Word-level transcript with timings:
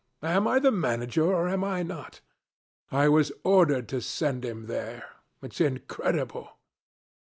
Am 0.23 0.47
I 0.47 0.57
the 0.57 0.71
manager 0.71 1.25
or 1.31 1.47
am 1.47 1.63
I 1.63 1.83
not? 1.83 2.21
I 2.89 3.07
was 3.07 3.31
ordered 3.43 3.87
to 3.89 4.01
send 4.01 4.43
him 4.43 4.65
there. 4.65 5.11
It's 5.43 5.61
incredible.' 5.61 6.57